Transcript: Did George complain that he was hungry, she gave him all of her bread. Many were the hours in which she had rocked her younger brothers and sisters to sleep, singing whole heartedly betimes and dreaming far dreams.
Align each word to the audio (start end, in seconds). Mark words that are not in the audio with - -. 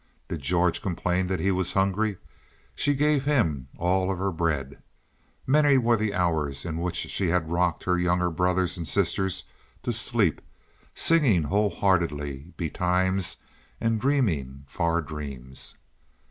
Did 0.29 0.41
George 0.41 0.81
complain 0.81 1.27
that 1.27 1.39
he 1.39 1.51
was 1.51 1.73
hungry, 1.73 2.17
she 2.73 2.95
gave 2.95 3.25
him 3.25 3.67
all 3.77 4.09
of 4.09 4.17
her 4.17 4.31
bread. 4.31 4.81
Many 5.45 5.77
were 5.77 5.95
the 5.95 6.15
hours 6.15 6.65
in 6.65 6.77
which 6.79 6.95
she 6.95 7.27
had 7.27 7.51
rocked 7.51 7.83
her 7.83 7.99
younger 7.99 8.31
brothers 8.31 8.77
and 8.77 8.87
sisters 8.87 9.43
to 9.83 9.93
sleep, 9.93 10.41
singing 10.95 11.43
whole 11.43 11.69
heartedly 11.69 12.51
betimes 12.57 13.37
and 13.79 14.01
dreaming 14.01 14.63
far 14.65 15.01
dreams. 15.03 15.77